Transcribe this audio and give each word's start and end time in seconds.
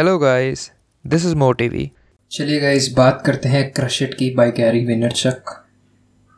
Hello 0.00 0.18
guys 0.18 0.70
this 1.06 1.24
is 1.26 1.34
मोटिवी 1.34 1.90
चलिए 2.30 2.60
guys 2.60 2.94
बात 2.96 3.22
करते 3.26 3.48
हैं 3.48 3.72
क्रशिट 3.72 4.14
की 4.14 4.30
बाय 4.34 4.50
गैरी 4.50 4.84
वेनरचक 4.86 5.50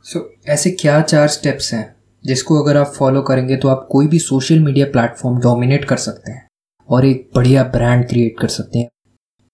सो 0.04 0.34
ऐसे 0.48 0.70
क्या 0.70 1.00
चार 1.02 1.28
स्टेप्स 1.28 1.74
हैं 1.74 1.96
जिसको 2.26 2.62
अगर 2.62 2.76
आप 2.76 2.86
फॉलो 2.86 3.22
करेंगे 3.22 3.56
तो 3.56 3.68
आप 3.68 3.86
कोई 3.90 4.06
भी 4.06 4.18
सोशल 4.18 4.58
मीडिया 4.60 4.86
प्लेटफॉर्म 4.86 5.38
डोमिनेट 5.38 5.84
कर 5.84 5.96
सकते 5.96 6.32
हैं 6.32 6.48
और 6.88 7.06
एक 7.06 7.30
बढ़िया 7.34 7.62
ब्रांड 7.64 8.08
क्रिएट 8.08 8.40
कर 8.40 8.48
सकते 8.48 8.78
हैं। 8.78 8.88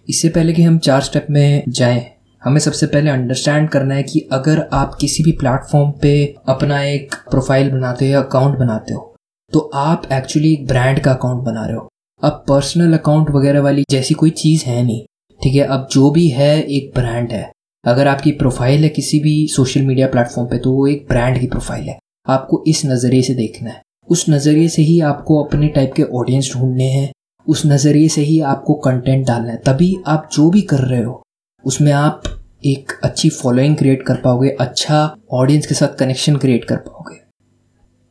इससे 0.09 0.29
पहले 0.29 0.53
कि 0.53 0.63
हम 0.63 0.79
चार 0.79 1.01
स्टेप 1.01 1.27
में 1.31 1.65
जाएँ, 1.69 2.17
हमें 2.45 2.61
सबसे 2.61 2.87
पहले 2.87 3.11
अंडरस्टैंड 3.11 3.69
करना 3.69 3.95
है 3.95 4.03
कि 4.03 4.29
अगर 4.33 4.69
आप 4.73 4.97
किसी 5.01 5.25
भी 5.25 5.33
प्लेटफॉर्म 5.33 5.91
पे 5.91 6.35
अपना 6.49 6.83
एक 6.83 7.15
प्रोफ़ाइल 7.31 7.71
बनाते 7.71 8.07
हो 8.07 8.13
या 8.13 8.23
अकाउंट 8.23 8.59
बनाते 8.59 8.95
हो 8.95 9.15
तो 9.53 9.71
आप 9.75 10.09
एक्चुअली 10.13 10.53
एक 10.53 10.67
ब्रांड 10.67 11.01
का 11.01 11.13
अकाउंट 11.13 11.45
बना 11.45 11.67
रहे 11.67 11.77
हो। 11.77 11.89
अब 12.23 12.45
पर्सनल 12.49 12.99
अकाउंट 12.99 13.31
वगैरह 13.31 13.61
वाली 13.61 13.85
जैसी 13.91 14.15
कोई 14.15 14.31
चीज़ 14.31 14.65
है 14.65 14.83
नहीं, 14.83 15.05
ठीक 15.41 15.55
है? 15.55 15.63
अब 15.63 15.89
जो 15.93 16.11
भी 16.11 16.29
है, 16.29 16.63
एक 16.63 16.93
ब्रांड 16.95 17.33
है। 17.33 17.53
अगर 17.85 18.07
आपकी 18.07 18.33
प्रोफ़ाइल 18.33 18.83
है 18.83 18.89
किसी 18.89 19.19
भी 19.21 19.47
सोशल 19.49 19.83
मीडिया 19.83 20.07
प्लेटफॉर्म 20.07 20.49
पे 20.49 20.59
तो 20.59 20.73
वो 20.73 20.87
एक 20.87 21.07
ब्रांड 21.09 21.39
की 21.41 21.47
प्रोफ़ाइल 21.47 21.89
है। 21.89 21.99
आपको 22.29 22.65
इस 22.67 22.85
नज़रिए 22.87 23.23
से 23.23 23.35
देखना 23.35 23.71
है। 23.71 23.83
उस 24.09 24.25
नज़रिए 24.31 24.69
से 24.69 24.83
ही 24.83 25.01
आपको 25.01 25.43
अपने 25.45 25.69
टाइप 25.69 25.93
के 25.97 26.03
ऑडियंस 26.03 26.53
ढूँढने 26.55 26.85
हैं। 26.85 27.13
उस 27.47 27.63
नज़रिए 27.67 28.09
से 28.09 28.23
ही 28.23 28.41
आपको 28.41 28.75
कंटेंट 28.75 29.27
डालना 29.27 29.53
है। 29.53 29.57
तभी 29.57 29.97
आप 30.07 30.29
जो 30.33 30.51
भी 30.51 30.63
कर 30.63 30.79
रहे 30.79 31.03
हो, 31.03 31.23
उसमें 31.65 31.93
आप 31.93 32.23
एक 32.65 32.93
अच्छी 33.05 33.31
फॉलोइंग 33.31 33.77
क्रिएट 33.77 34.03
कर 34.03 34.15
पाओगे 34.15 34.51
अच्छा 34.51 35.17
ऑडियंस 35.33 35.67
के 35.67 35.75
साथ 35.75 35.95
कनेक्शन 35.95 36.37
क्रिएट 36.37 36.65
कर 36.65 36.77
पाओगे। 36.77 37.17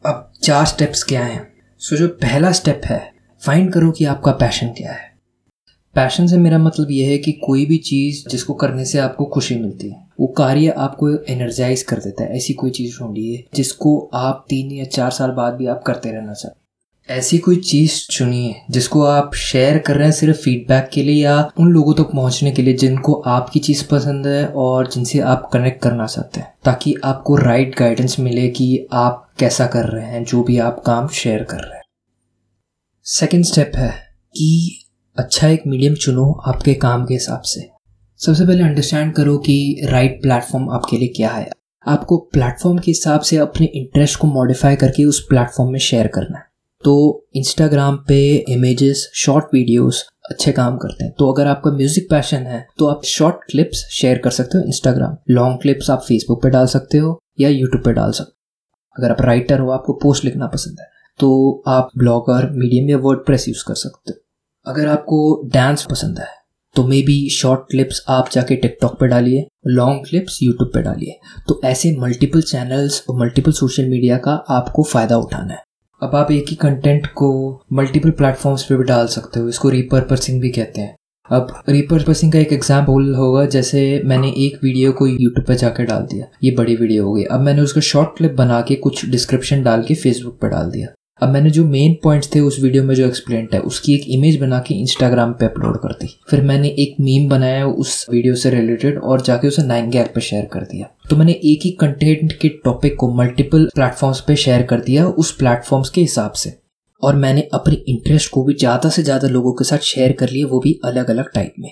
अब 0.06 0.32
चार 0.44 0.66
स्टेप्स 0.66 1.04
क्या 1.04 1.24
हैं? 1.24 1.48
सो, 1.82 1.96
जो 1.96 2.08
पहला 2.08 2.52
स्टेप 2.52 2.82
है 2.86 3.17
फाइंड 3.42 3.72
करो 3.74 3.92
कि 3.92 4.06
आपका 4.06 4.32
पैशन 4.32 4.68
क्या 4.68 4.92
है। 4.92 5.16
पैशन 5.96 6.28
से 6.28 6.38
मेरा 6.38 6.58
मतलब 6.58 6.92
यह 6.92 7.10
है 7.10 7.18
कि 7.18 7.32
कोई 7.32 7.66
भी 7.66 7.78
चीज़ 7.78 8.28
जिसको 8.30 8.54
करने 8.54 8.86
से 8.86 9.00
आपको 9.00 9.26
खुशी 9.26 9.56
मिलती 9.56 9.90
है, 9.90 10.06
वो 10.20 10.28
कार्य 10.28 10.74
आपको 10.78 11.10
एनर्जाइज 11.34 11.82
कर 11.82 11.98
देता 11.98 12.24
है, 12.24 12.36
ऐसी 12.38 12.54
कोई 12.54 12.72
चीज़ 12.72 13.00
ढूंढिए 13.00 13.44
जिसको 13.56 14.00
आप 14.14 14.46
तीन 14.50 14.72
या 14.72 14.86
चार 14.86 15.12
साल 15.12 15.32
बाद 15.32 15.54
भी 15.54 15.68
आप 15.68 15.84
करते 15.88 16.12
रहना 16.12 16.34
चाहते 16.34 16.66
ऐसी 17.10 17.38
कोई 17.38 17.56
चीज़ 17.56 17.94
चुनिए 18.12 18.56
जिसको 18.72 19.04
आप 19.04 19.36
शेयर 19.36 19.78
कर 19.78 19.96
रहे 19.96 20.06
हैं 20.06 20.12
सिर्फ़ 20.12 20.38
फीडबैक 20.38 20.90
के 20.94 21.04
लिए 21.04 21.24
या 21.24 21.52
उन 21.60 21.72
लोगों 21.72 21.94
तक 21.94 21.98
तो 21.98 22.04
पहुँचने 22.04 22.52
के 22.52 22.62
लिए 22.62 22.74
जिनको 22.74 23.14
आपकी 23.14 23.60
चीज़ 23.60 23.88
पसंद 23.88 24.28
है 24.28 24.46
और 24.48 24.88
जिनसे 24.88 25.20
आप 25.20 25.50
कनेक्ट 25.54 25.82
करना 25.82 26.06
चाहते 26.06 26.40
हैं, 26.40 26.54
ताकि 26.66 26.96
आपको 27.04 27.36
राइट 27.36 27.80
गाइडेंस 27.80 28.20
मिले 28.20 28.48
कि 28.50 28.88
आप 28.94 29.28
कैसा 29.40 29.68
कर 29.68 29.86
रहे 29.86 30.06
हैं, 30.06 30.24
जो 30.24 30.44
भी 30.44 30.58
आप 30.58 30.84
काम 30.86 31.08
शेयर 31.08 31.44
कर 31.44 31.58
रहे 31.58 31.77
हैं। 31.77 31.77
सेकेंड 33.08 33.44
स्टेप 33.46 33.72
है 33.76 33.90
कि 34.36 34.48
अच्छा 35.18 35.48
एक 35.48 35.62
मीडियम 35.68 35.94
चुनो 35.96 36.24
आपके 36.48 36.74
काम 36.74 37.06
के 37.06 37.14
हिसाब 37.14 37.42
से। 37.42 37.62
सबसे 38.20 38.46
पहले 38.46 38.64
अंडरस्टैंड 38.64 39.14
करो 39.16 39.38
कि 39.38 39.86
राइट 39.86 40.22
प्लेटफॉर्म 40.22 40.70
आपके 40.70 40.98
लिए 40.98 41.08
क्या 41.08 41.30
है। 41.30 41.50
आपको 41.86 42.18
प्लेटफॉर्म 42.34 42.78
के 42.78 42.92
हिसाब 42.92 43.22
से 43.22 43.38
अपने 43.38 43.66
इंटरेस्ट 43.68 44.20
को 44.20 44.28
मॉडिफाई 44.28 44.76
करके 44.76 45.06
उस 45.06 45.20
प्लेटफॉर्म 45.30 45.72
में 45.72 45.80
शेयर 45.80 46.08
करना 46.08 46.38
है। 46.38 46.44
तो 46.84 47.28
इंस्टाग्राम 47.36 47.98
पे 48.08 48.20
इमेजेस 48.50 49.10
शॉर्ट 49.16 49.46
वीडियोस 49.54 50.04
अच्छे 50.32 50.52
काम 50.52 50.78
करते 50.78 51.04
हैं। 51.04 51.14
तो 51.20 51.32
अगर 51.34 51.48
आपका 51.48 51.72
म्यूज़िक 51.72 52.10
पैशन 52.10 52.46
है 52.48 52.66
तो 52.80 52.88
आप 52.88 53.06
शॉर्ट 53.06 53.50
क्लिप्स 53.52 53.88
शेयर 53.92 54.18
कर 54.18 54.32
सकते 54.32 54.58
हो 54.58 54.64
इंस्टाग्राम 54.66 55.16
लॉन्ग 55.30 55.62
क्लिप्स 55.62 55.90
आप 55.90 56.04
फेसबुक 56.08 56.44
पे 56.44 56.50
डाल 56.50 56.68
सकते 56.68 56.98
हो 56.98 57.18
या 57.40 57.50
यूट्यूब 57.50 57.84
पे 57.86 57.94
डाल 57.94 58.12
सकते 58.12 58.32
हो। 58.32 58.96
अगर 58.96 59.12
आप 59.12 59.22
राइटर 59.22 59.60
हो, 59.60 59.72
आपको 59.72 59.94
पोस्ट 59.94 60.26
लिखना 60.26 60.48
पसंद 60.48 60.80
है। 60.80 60.96
तो 61.20 61.64
आप 61.68 61.90
ब्लॉगर 61.98 62.50
मीडियम 62.54 62.90
या 62.90 62.98
वर्ड 63.00 63.26
प्रेस 63.26 63.48
यूज़ 63.48 63.64
कर 63.68 63.76
सकते 63.76 64.12
हो। 64.12 64.20
अगर 64.66 64.88
आपको 64.88 65.20
डांस 65.54 65.86
पसंद 65.92 66.20
है 66.20 66.36
तो 66.76 66.84
मे 66.88 67.02
बी 67.02 67.18
शॉर्ट 67.32 67.62
क्लिप्स 67.70 68.04
आप 68.10 68.30
जाके 68.32 68.56
टिकटॉक 68.56 69.00
पे 69.00 69.08
डालिए 69.08 69.46
लॉन्ग 69.68 70.04
क्लिप्स 70.06 70.38
यूट्यूब 70.44 70.70
पे 70.74 70.82
डालिए। 70.82 71.20
तो 71.48 71.60
ऐसे 71.66 71.96
मल्टीपल 72.00 72.42
चैनल्स 72.44 73.04
और 73.10 73.20
मल्टीपल 73.20 73.52
सोशल 73.54 73.86
मीडिया 73.90 74.18
का 74.18 74.32
आपको 74.52 74.84
फ़ायदा 74.84 75.18
उठाना 75.18 75.54
है। 75.54 75.62
अब 76.02 76.16
आप 76.16 76.32
एक 76.32 76.50
ही 76.50 76.56
कंटेंट 76.58 77.08
को 77.14 77.30
मल्टीपल 77.74 78.12
प्लेटफॉर्म्स 78.12 78.64
पे 78.64 78.76
भी 78.76 78.84
डाल 78.84 79.08
सकते 79.08 79.40
हो, 79.40 79.48
इसको 79.50 79.70
रिपर्पसिंग 79.70 80.42
भी 80.42 80.50
कहते 80.52 80.82
हैं। 80.82 80.96
अब 81.30 81.48
रिपर्पसिंग 81.70 82.32
का 82.34 82.40
एक 82.40 82.54
एग्ज़ाम्पल 82.54 83.14
होगा, 83.16 83.46
जैसे 83.48 84.02
मैंने 84.06 84.30
एक 84.38 84.60
वीडियो 84.64 84.92
को 84.92 85.08
यूट्यूब 85.08 85.46
पे 85.48 85.56
जाकर 85.56 85.86
डाल 85.86 86.04
दिया, 86.04 86.28
ये 86.44 86.52
बड़ी 86.52 86.76
वीडियो 86.76 87.06
हो 87.06 87.14
गई। 87.14 87.24
अब 87.24 87.42
मैंने 87.42 87.62
उसका 87.62 87.82
शॉर्ट 87.84 88.16
क्लिप 88.18 88.36
बना 88.36 88.62
के 88.62 88.76
कुछ 88.78 89.06
डिस्क्रिप्शन 89.08 89.64
डाल 89.64 89.84
के 89.84 89.96
फेसबुक 89.96 90.40
पे 90.42 90.50
डाल 90.50 90.72
दिया। 90.72 90.88
अब 91.20 91.30
मैंने 91.30 91.50
जो 91.50 91.64
मेन 91.66 91.98
पॉइंट्स 92.04 92.30
थे 92.36 92.40
उस 92.40 92.60
वीडियो 92.60 92.84
में 92.84 92.94
जो 92.96 93.06
एक्सप्लेन 93.06 93.48
है, 93.54 93.60
उसकी 93.62 93.94
एक 93.94 94.04
इमेज 94.10 94.40
बना 94.40 94.60
के 94.60 94.74
इंस्टाग्राम 94.76 95.32
पे 95.34 95.46
अपलोड 95.46 95.78
कर 95.78 95.94
दी। 95.94 96.08
फिर 96.30 96.42
मैंने 96.44 96.68
एक 96.80 96.96
मीम 97.00 97.28
बनाया 97.30 97.66
उस 97.68 98.06
वीडियो 98.12 98.36
से 98.36 98.50
रिलेटेड 98.50 99.00
और 99.00 99.22
जाके 99.22 99.48
उसे 99.48 99.64
नाइन 99.64 99.90
गैग 99.90 100.14
पे 100.16 100.22
शेयर 100.22 100.46
कर 100.46 100.64
दिया। 100.64 100.90
तो 101.10 101.16
मैंने 101.16 101.32
एक 101.32 101.66
ही 101.66 101.72
कंटेंट 101.80 102.34
के 102.34 102.50
टॉपिक 102.66 102.96
को 102.96 103.12
मल्टीपल 103.14 103.66
प्लेटफॉर्म्स 103.76 104.22
पे 104.22 104.36
शेयर 104.36 104.64
कर 104.64 104.82
दिया 104.82 105.08
उस 105.08 105.32
प्लेटफॉर्म्स 105.38 105.90
के 105.90 106.02
हिसाब 106.02 106.32
से। 106.34 106.54
और 107.04 107.16
मैंने 107.16 107.42
अपने 107.54 107.76
इंटरेस्ट 107.88 108.32
को 108.32 108.44
भी 108.44 108.54
ज़्यादा 108.56 108.90
से 108.90 109.04
ज़्यादा 109.04 109.28
लोगों 109.28 109.54
के 109.54 109.64
साथ 109.64 109.80
शेयर 109.86 110.12
कर 110.12 110.30
लिया 110.30 110.48
वो 110.48 110.60
भी 110.60 110.80
अलग 110.86 111.10
अलग 111.10 111.32
टाइप 111.34 111.54
में। 111.60 111.72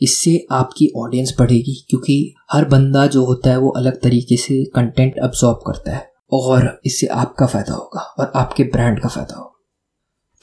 इससे 0.00 0.46
आपकी 0.52 0.90
ऑडियंस 0.96 1.34
बढ़ेगी, 1.38 1.74
क्योंकि 1.90 2.34
हर 2.52 2.64
बंदा 2.64 3.06
जो 3.06 3.24
होता 3.24 3.50
है 3.50 3.58
वो 3.58 3.68
अलग 3.70 4.00
तरीके 4.02 4.36
से 4.36 4.64
कंटेंट 4.74 5.18
अब्जॉर्ब 5.18 5.60
करता 5.66 5.96
है। 5.96 6.06
और 6.32 6.80
इससे 6.86 7.06
आपका 7.06 7.46
फ़ायदा 7.46 7.74
होगा 7.74 8.00
और 8.18 8.32
आपके 8.36 8.64
ब्रांड 8.66 9.00
का 9.00 9.08
फ़ायदा 9.08 9.38
होगा। 9.38 9.54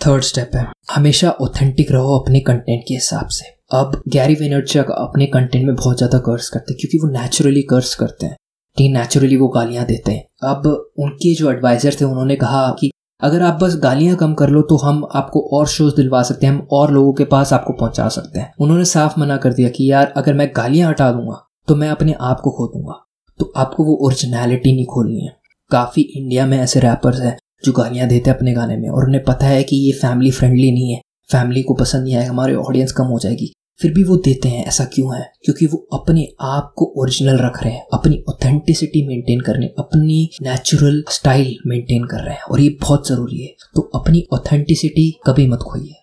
थर्ड 0.01 0.23
स्टेप 0.23 0.51
है, 0.55 0.65
हमेशा 0.91 1.29
ऑथेंटिक 1.31 1.91
रहो 1.91 2.17
अपने 2.19 2.39
कंटेंट 2.41 2.83
के 2.87 2.93
हिसाब 2.93 3.27
से। 3.29 3.45
अब 3.73 4.01
गैरी 4.07 4.33
वेनर्चक 4.35 4.89
अपने 4.91 5.25
कंटेंट 5.27 5.65
में 5.65 5.75
बहुत 5.75 5.97
ज़्यादा 5.97 6.17
कर्स 6.21 6.49
करते 6.49 6.73
हैं, 6.73 6.77
क्योंकि 6.79 6.97
वो 6.97 7.11
नेचुरली 7.11 7.61
कर्स 7.69 7.93
करते 7.95 8.25
हैं। 8.25 8.35
ठीक 8.77 8.91
नेचुरली 8.93 9.37
वो 9.37 9.47
गालियाँ 9.49 9.85
देते 9.85 10.11
हैं। 10.11 10.25
अब 10.45 10.65
उनके 10.99 11.33
जो 11.35 11.51
एडवाइज़र 11.51 11.95
थे, 12.01 12.05
उन्होंने 12.05 12.35
कहा 12.35 12.69
कि 12.79 12.91
अगर 13.21 13.41
आप 13.41 13.59
बस 13.61 13.75
गालियाँ 13.83 14.15
कम 14.17 14.33
कर 14.33 14.49
लो 14.49 14.61
तो 14.61 14.77
हम 14.77 15.07
आपको 15.15 15.41
और 15.53 15.67
शोज़ 15.67 15.95
दिलवा 15.95 16.21
सकते 16.23 16.45
हैं, 16.45 16.53
हम 16.53 16.67
और 16.71 16.91
लोगों 16.91 17.13
के 17.13 17.25
पास 17.25 17.53
आपको 17.53 17.73
पहुँचा 17.73 18.07
सकते 18.09 18.39
हैं। 18.39 18.53
उन्होंने 18.59 18.85
साफ़ 18.85 19.19
मना 19.19 19.37
कर 19.37 19.53
दिया 19.53 19.69
कि 19.69 19.91
यार, 19.91 20.13
अगर 20.17 20.33
मैं 20.33 20.51
गालियाँ 20.55 20.89
हटा 20.89 21.11
दूँगा 21.11 21.41
तो 21.67 21.75
मैं 21.75 21.89
अपने 21.89 22.15
आप 22.21 22.39
को 22.39 22.51
खो 22.51 22.67
दूँगा। 22.67 23.01
तो 23.39 23.51
आपको 23.57 23.83
वो 23.83 23.97
ओरिजिनलिटी 24.05 24.75
नहीं 24.75 24.85
खोलनी 24.85 25.19
है। 25.19 25.35
काफ़ी 25.71 26.01
इंडिया 26.01 26.45
में 26.45 26.57
ऐसे 26.57 26.79
रैपर्स 26.79 27.19
हैं 27.19 27.37
जो 27.65 27.71
गालियाँ 27.71 28.07
देते 28.07 28.29
हैं 28.29 28.37
अपने 28.37 28.53
गाने 28.53 28.77
में 28.77 28.89
और 28.89 29.05
उन्हें 29.05 29.23
पता 29.23 29.45
है 29.45 29.63
कि 29.63 29.75
ये 29.75 29.91
फैमिली 29.91 30.31
फ्रेंडली 30.31 30.71
नहीं 30.71 30.93
है। 30.93 31.01
फैमिली 31.31 31.63
को 31.63 31.73
पसंद 31.73 32.03
नहीं 32.03 32.15
आएगा, 32.15 32.29
हमारे 32.29 32.55
ऑडियंस 32.55 32.91
कम 32.91 33.03
हो 33.03 33.19
जाएगी। 33.19 33.53
फिर 33.81 33.93
भी 33.93 34.03
वो 34.03 34.17
देते 34.17 34.49
हैं, 34.49 34.65
ऐसा 34.65 34.85
क्यों 34.85 35.15
है? 35.17 35.31
क्योंकि 35.43 35.65
वो 35.65 35.87
अपने 35.93 36.27
आप 36.41 36.73
को 36.75 36.93
ओरिजिनल 36.97 37.37
रख 37.37 37.63
रहे 37.63 37.73
हैं, 37.73 37.85
अपनी 37.93 38.23
ऑथेंटिसिटी 38.29 39.07
मेंटेन 39.07 39.39
करने 39.39 39.65
अपनी 39.65 40.29
नेचुरल 40.41 41.03
स्टाइल 41.09 41.57
मेंटेन 41.67 42.05
कर 42.05 42.17
रहे 42.17 42.35
हैं 42.35 42.41
और 42.41 42.59
ये 42.59 42.69
बहुत 42.69 43.07
ज़रूरी 43.07 43.41
है। 43.41 43.55
तो 43.75 43.81
अपनी 43.81 44.27
ऑथेंटिसिटी 44.33 45.19
कभी 45.25 45.47
मत 45.47 45.59
खोइए। 45.59 45.93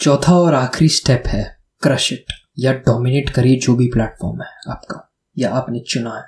चौथा 0.00 0.38
और 0.38 0.54
आखिरी 0.54 0.88
स्टेप 0.88 1.22
है 1.26 1.56
क्रश 1.82 2.12
इट 2.12 2.24
या 2.58 2.72
डोमिनेट 2.72 3.30
करिए 3.30 3.56
जो 3.56 3.76
भी 3.76 3.86
प्लेटफॉर्म 3.86 4.40
है 4.40 4.48
आपका, 4.68 5.12
या 5.38 5.50
आपने 5.50 5.80
चुना 5.80 6.16
है। 6.16 6.24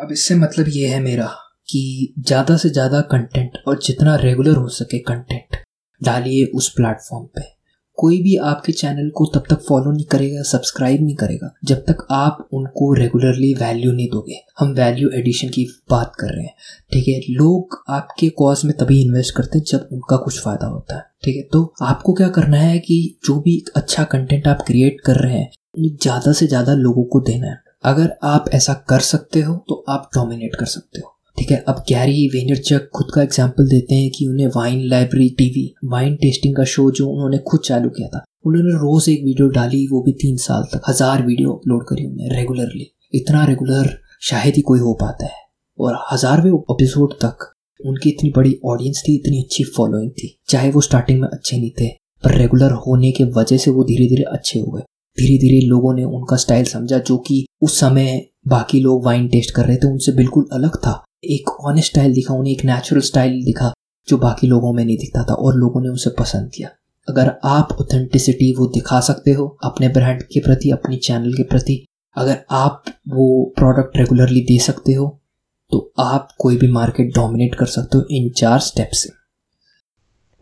अब 0.00 0.08
इससे 0.12 0.34
मतलब 0.34 0.66
ये 0.68 0.88
है 0.88 1.00
मेरा 1.00 1.34
कि 1.68 2.14
ज़्यादा 2.20 2.56
से 2.56 2.70
ज़्यादा 2.70 3.00
कंटेंट 3.10 3.58
और 3.68 3.78
जितना 3.82 4.16
रेगुलर 4.18 4.56
हो 4.56 4.68
सके 4.70 4.98
कंटेंट 5.04 5.56
डालिए 6.00 6.44
उस 6.46 6.68
प्लेटफॉर्म 6.70 7.26
पे। 7.26 7.52
कोई 7.98 8.16
भी 8.22 8.34
आपके 8.44 8.72
चैनल 8.72 9.10
को 9.10 9.24
तब 9.34 9.44
तक 9.50 9.60
फॉलो 9.62 9.90
नहीं 9.92 10.04
करेगा 10.12 10.42
सब्सक्राइब 10.42 11.02
नहीं 11.02 11.14
करेगा, 11.16 11.50
जब 11.64 11.84
तक 11.84 12.06
आप 12.12 12.48
उनको 12.54 12.92
रेगुलरली 12.94 13.52
वैल्यू 13.54 13.92
नहीं 13.92 14.08
दोगे। 14.10 14.40
हम 14.58 14.72
वैल्यू 14.74 15.10
एडिशन 15.10 15.48
की 15.48 15.64
बात 15.90 16.12
कर 16.20 16.34
रहे 16.34 16.44
हैं, 16.44 16.54
ठीक 16.92 17.08
है? 17.08 17.20
लोग 17.30 17.78
आपके 17.90 18.28
कॉज 18.38 18.64
में 18.64 18.76
तभी 18.76 19.00
इन्वेस्ट 19.02 19.34
करते 19.36 19.58
हैं 19.58 19.64
जब 19.68 19.88
उनका 19.92 20.16
कुछ 20.16 20.40
फ़ायदा 20.40 20.66
होता 20.66 20.96
है, 20.96 21.02
ठीक 21.24 21.36
है? 21.36 21.42
तो 21.44 21.72
आपको 21.82 22.12
क्या 22.12 22.28
करना 22.30 22.58
है 22.58 22.78
कि 22.80 23.18
जो 23.26 23.38
भी 23.40 23.62
अच्छा 23.76 24.04
कंटेंट 24.06 24.48
आप 24.48 24.64
क्रिएट 24.66 25.00
कर 25.06 25.22
रहे 25.22 25.38
हैं 25.38 25.50
ज़्यादा 25.78 26.32
से 26.32 26.46
ज़्यादा 26.46 26.74
लोगों 26.74 27.04
को 27.04 27.20
देना 27.22 27.46
है। 27.46 27.62
अगर 27.84 28.14
आप 28.24 28.50
ऐसा 28.54 28.72
कर 28.88 29.00
सकते 29.04 29.40
हो 29.40 29.54
तो 29.68 29.84
आप 29.88 30.10
डोमिनेट 30.14 30.56
कर 30.56 30.66
सकते 30.68 31.00
हो। 31.00 31.13
ठीक 31.36 31.50
है, 31.50 31.56
अब 31.58 31.84
गैरी 31.88 32.26
वेनरचक 32.28 32.88
खुद 32.94 33.06
का 33.14 33.22
एग्ज़ाम्पल 33.22 33.68
देते 33.68 33.94
हैं 33.94 34.10
कि 34.10 34.26
उन्हें 34.26 34.46
Wine 34.56 34.80
Library 34.88 35.28
TV 35.38 35.64
wine 35.84 36.14
tasting 36.16 36.54
का 36.56 36.64
शो 36.64 36.90
जो 36.90 37.08
उन्होंने 37.08 37.38
खुद 37.48 37.60
चालू 37.64 37.88
किया 37.88 38.08
था, 38.08 38.24
उन्होंने 38.46 38.72
रोज 38.74 39.08
एक 39.08 39.24
वीडियो 39.24 39.48
डाली, 39.48 39.86
वो 39.86 40.02
भी 40.02 40.12
तीन 40.12 40.36
साल 40.38 40.62
तक, 40.72 40.80
हज़ार 40.88 41.26
वीडियो 41.26 41.52
अपलोड 41.52 41.84
करी 41.88 42.06
उन्हें 42.06 42.30
रेगुलरली 42.30 42.90
इतना 43.14 43.44
रेगुलर 43.44 43.90
शायद 44.22 44.54
ही 44.54 44.62
कोई 44.62 44.80
हो 44.80 44.92
पाता 45.00 45.26
है, 45.26 45.42
और 45.78 45.98
हजारवे 46.12 46.50
एपिसोड 46.70 47.14
तक 47.24 47.50
उनकी 47.80 48.10
इतनी 48.10 48.30
बड़ी 48.36 48.58
ऑडियंस 48.66 49.02
थी, 49.08 49.14
इतनी 49.14 49.42
अच्छी 49.42 49.64
फॉलोइंग 49.76 50.10
थी, 50.10 50.36
चाहे 50.48 50.70
वो 50.70 50.80
स्टार्टिंग 50.80 51.20
में 51.20 51.28
अच्छे 51.28 51.56
नहीं 51.56 51.70
थे, 51.80 51.88
पर 52.24 52.34
रेगुलर 52.34 52.72
होने 52.86 53.10
के 53.12 53.24
वजह 53.32 53.56
से 53.56 53.70
वो 53.70 53.84
धीरे 53.84 54.08
धीरे 54.08 54.22
अच्छे 54.30 54.58
हो 54.58 54.70
गए 54.70 54.82
धीरे 55.18 55.38
धीरे 55.38 55.66
लोगों 55.66 55.94
ने 55.94 56.04
उनका 56.04 56.36
स्टाइल 56.36 56.64
समझा, 56.66 56.98
जो 56.98 57.16
कि 57.18 57.44
उस 57.62 57.78
समय 57.80 58.26
बाकी 58.48 58.80
लोग 58.80 59.04
वाइन 59.04 59.26
टेस्ट 59.28 59.54
कर 59.54 59.66
रहे 59.66 59.76
थे, 59.76 59.86
उनसे 59.86 60.12
बिल्कुल 60.12 60.48
अलग 60.52 60.76
था 60.76 61.03
एक 61.26 61.50
ऑनेस्ट 61.50 61.92
स्टाइल 61.92 62.14
दिखा, 62.14 62.34
उन्हें 62.34 62.52
एक 62.52 62.64
नेचुरल 62.64 63.00
स्टाइल 63.02 63.42
दिखा, 63.44 63.72
जो 64.08 64.16
बाकी 64.18 64.46
लोगों 64.46 64.72
में 64.72 64.84
नहीं 64.84 64.96
दिखता 64.98 65.22
था 65.24 65.34
और 65.34 65.54
लोगों 65.54 65.80
ने 65.82 65.88
उसे 65.88 66.10
पसंद 66.18 66.50
किया। 66.54 66.68
अगर 67.08 67.30
आप 67.44 67.72
ऑथेंटिसिटी 67.72 68.52
वो 68.58 68.66
दिखा 68.66 69.00
सकते 69.00 69.32
हो, 69.32 69.46
अपने 69.64 69.88
ब्रांड 69.88 70.22
के 70.24 70.40
प्रति, 70.40 70.70
अपनी 70.70 70.96
चैनल 70.98 71.32
के 71.32 71.42
प्रति, 71.42 71.84
अगर 72.16 72.38
आप 72.52 72.84
वो 73.08 73.52
प्रोडक्ट 73.56 73.96
रेगुलरली 73.96 74.40
दे 74.42 74.58
सकते 74.58 74.92
हो 74.92 75.06
तो 75.70 75.92
आप 76.00 76.28
कोई 76.38 76.56
भी 76.56 76.70
मार्केट 76.72 77.14
डोमिनेट 77.14 77.54
कर 77.54 77.66
सकते 77.66 77.98
हो 77.98 78.04
इन 78.10 78.28
चार 78.30 78.58
स्टेप 78.60 78.90
से। 78.92 79.10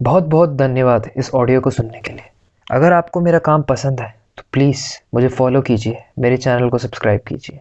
बहुत 0.01 0.25
बहुत 0.25 0.51
धन्यवाद 0.51 1.11
इस 1.17 1.31
ऑडियो 1.35 1.61
को 1.61 1.71
सुनने 1.71 2.01
के 2.01 2.13
लिए। 2.13 2.31
अगर 2.67 2.93
आपको 2.93 3.21
मेरा 3.21 3.39
काम 3.41 3.63
पसंद 3.63 4.01
है 4.01 4.09
तो 4.39 4.43
प्लीज़ 4.53 4.85
मुझे 5.15 5.29
फॉलो 5.31 5.61
कीजिए, 5.63 5.97
मेरे 6.19 6.37
चैनल 6.37 6.69
को 6.69 6.79
सब्सक्राइब 6.79 7.21
कीजिए। 7.29 7.61